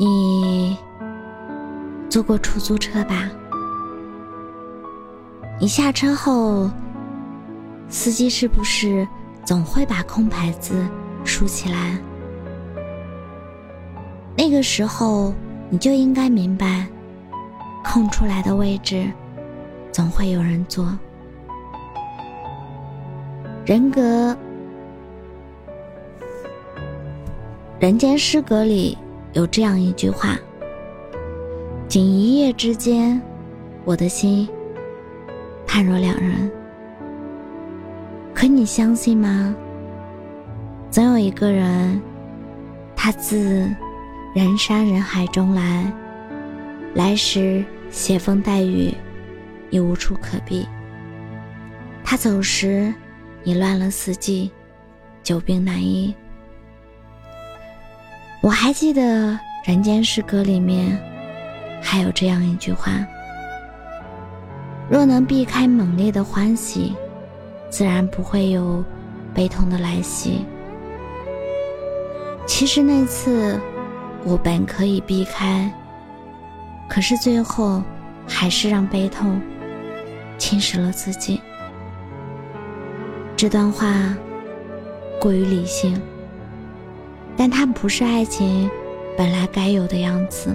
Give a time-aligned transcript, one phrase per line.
[0.00, 0.78] 你
[2.08, 3.28] 坐过出租车吧？
[5.60, 6.70] 你下车后，
[7.88, 9.04] 司机是不是
[9.44, 10.86] 总会把空牌子
[11.24, 11.98] 竖起来？
[14.36, 15.34] 那个时候，
[15.68, 16.86] 你就应该明白，
[17.84, 19.10] 空出来的位置，
[19.90, 20.96] 总会有人坐。
[23.66, 24.38] 人格，
[27.80, 28.96] 人间失格里。
[29.32, 30.36] 有这样一句话
[31.86, 33.20] ：“仅一夜之间，
[33.84, 34.48] 我的心
[35.66, 36.50] 判若两人。”
[38.34, 39.54] 可你相信吗？
[40.90, 42.00] 总有一个人，
[42.96, 43.68] 他自
[44.34, 45.92] 人山人海中来，
[46.94, 48.94] 来时携风带雨，
[49.70, 50.66] 你无处可避；
[52.02, 52.94] 他走时，
[53.42, 54.50] 你乱了四季，
[55.22, 56.14] 久病难医。
[58.40, 59.02] 我还记得
[59.64, 60.96] 《人间失格》里面
[61.82, 62.92] 还有这样一句话
[64.88, 66.94] ：“若能避开猛烈的欢喜，
[67.68, 68.82] 自然不会有
[69.34, 70.46] 悲痛的来袭。”
[72.46, 73.60] 其实那次
[74.24, 75.70] 我本可以避开，
[76.88, 77.82] 可是最后
[78.26, 79.40] 还是让悲痛
[80.38, 81.40] 侵蚀了自己。
[83.36, 84.16] 这段话
[85.20, 86.00] 过于理性。
[87.38, 88.68] 但它不是爱情
[89.16, 90.54] 本来该有的样子。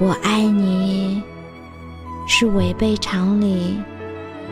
[0.00, 1.22] 我爱你，
[2.26, 3.78] 是违背常理，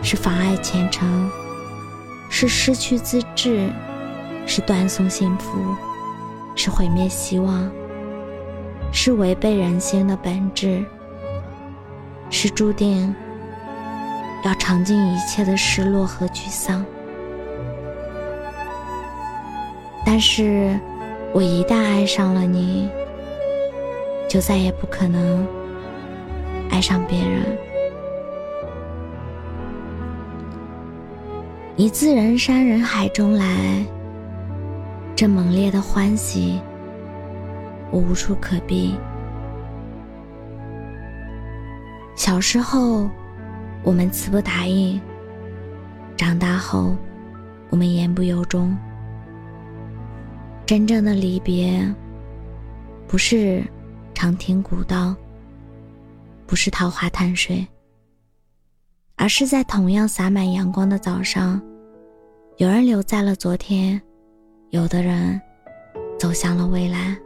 [0.02, 1.30] 是妨碍前程，
[2.28, 3.70] 是失去自制，
[4.44, 5.58] 是断送幸福，
[6.54, 7.70] 是毁灭希望，
[8.92, 10.84] 是违背人性的本质，
[12.28, 13.14] 是注定
[14.44, 16.84] 要尝尽一切的失落和沮丧。
[20.08, 20.78] 但是，
[21.32, 22.88] 我一旦爱上了你，
[24.28, 25.44] 就再也不可能
[26.70, 27.42] 爱上别人。
[31.74, 33.84] 你自人山人海中来，
[35.16, 36.60] 这猛烈的欢喜，
[37.90, 38.94] 我无处可避。
[42.14, 43.10] 小时候，
[43.82, 45.00] 我们词不达意；
[46.16, 46.94] 长大后，
[47.70, 48.74] 我们言不由衷。
[50.66, 51.80] 真正的离别，
[53.06, 53.62] 不是
[54.12, 55.14] 长亭古道，
[56.44, 57.64] 不是桃花潭水，
[59.14, 61.62] 而是在同样洒满阳光的早上，
[62.56, 64.02] 有人留在了昨天，
[64.70, 65.40] 有的人
[66.18, 67.16] 走向了未来。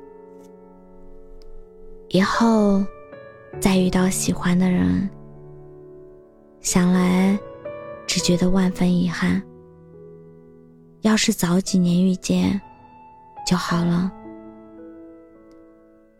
[2.11, 2.84] 以后
[3.59, 5.09] 再遇到喜欢的人，
[6.61, 7.39] 想来
[8.07, 9.43] 只觉得万分遗憾。
[11.01, 12.61] 要是早几年遇见。
[13.50, 14.09] 就好了。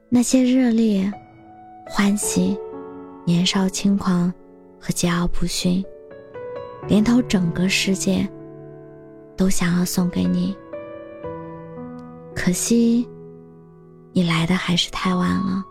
[0.09, 1.09] 那些热烈、
[1.87, 2.59] 欢喜、
[3.25, 4.35] 年少轻狂
[4.81, 5.85] 和桀骜不驯，
[6.89, 8.29] 连同整个世界，
[9.37, 10.57] 都想要送给你。
[12.35, 13.09] 可惜，
[14.13, 15.65] 你来的还是太晚了。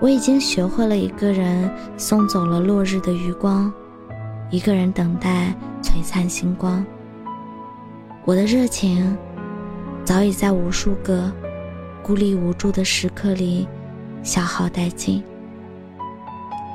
[0.00, 3.72] 我已经学会了一个人送走了落日的余光，
[4.50, 6.84] 一个人等待璀璨星光。
[8.24, 9.16] 我的热情。
[10.08, 11.30] 早已在无数个
[12.02, 13.68] 孤立无助的时刻里
[14.22, 15.22] 消耗殆尽，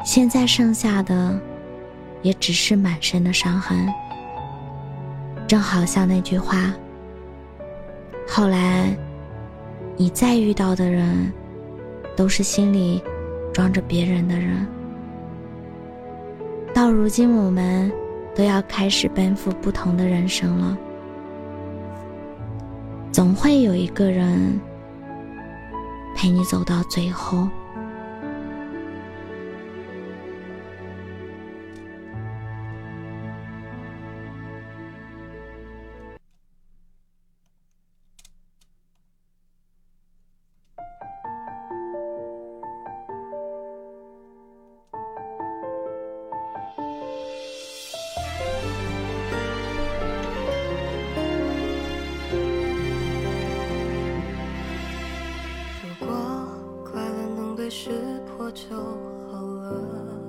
[0.05, 1.35] 现在剩下的
[2.21, 3.91] 也只是满身的伤痕。
[5.47, 6.71] 正好像那句话
[8.29, 8.95] ：“后来，
[9.97, 11.33] 你再遇到的人，
[12.15, 13.01] 都是心里
[13.51, 14.63] 装着别人的人。”
[16.71, 17.91] 到如今，我们
[18.35, 20.77] 都要开始奔赴不同的人生了。
[23.13, 24.59] 总会有一个人
[26.15, 27.47] 陪你走到最后。
[58.53, 58.75] 就
[59.31, 60.21] 好了。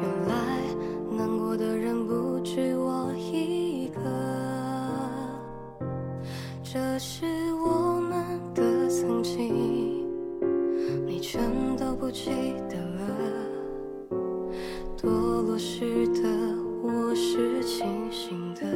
[0.00, 0.36] 原来
[1.16, 4.00] 难过的人不止我一个，
[6.62, 10.06] 这是我们的曾经，
[11.06, 11.40] 你全
[11.76, 12.30] 都不记
[12.68, 13.00] 得了。
[14.96, 16.28] 堕落时的
[16.82, 18.66] 我是清醒的。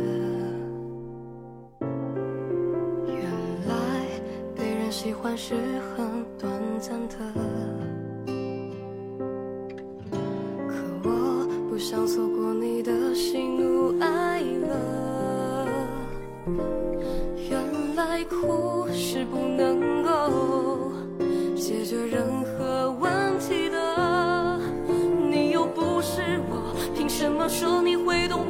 [3.06, 3.22] 原
[3.69, 3.75] 来
[4.55, 5.55] 被人喜欢是
[5.94, 6.50] 很短
[6.86, 7.16] 暂的，
[10.69, 11.08] 可我
[11.70, 15.66] 不想错过你的喜怒哀乐。
[17.48, 20.92] 原来哭是不能够
[21.56, 24.60] 解决任何问题的，
[25.30, 26.20] 你又不是
[26.50, 28.40] 我，凭什么说你会懂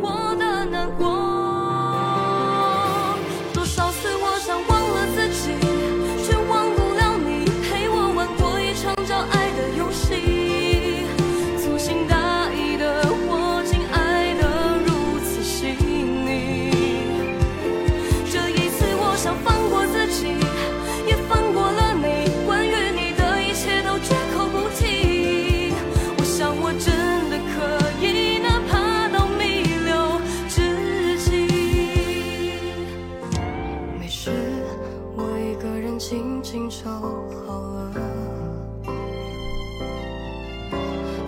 [36.82, 37.60] 就好
[37.94, 37.98] 了，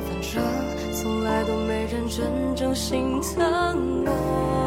[0.03, 0.43] 反正
[0.93, 4.66] 从来都没人真正心疼我。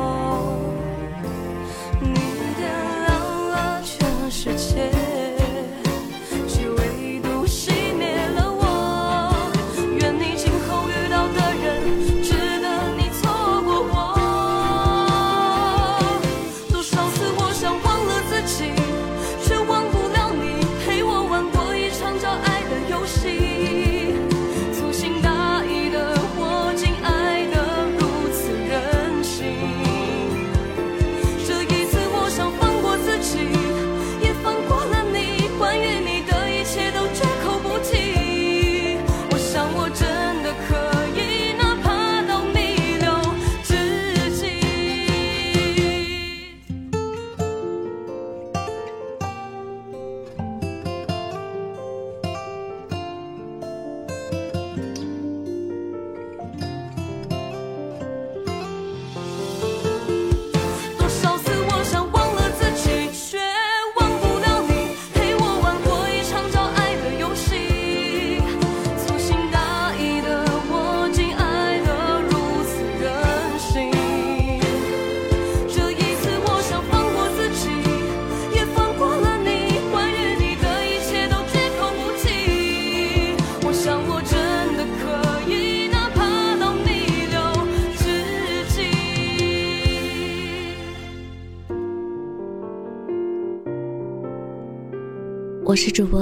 [95.70, 96.20] 我是主播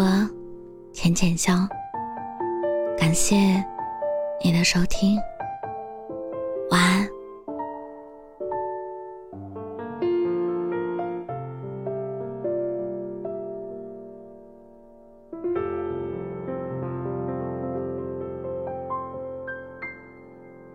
[0.92, 1.54] 浅浅笑，
[2.98, 3.64] 感谢
[4.44, 5.18] 你的收听。